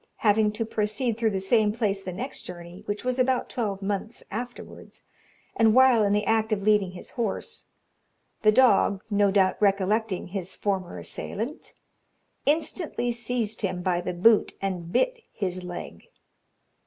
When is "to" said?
0.53-0.65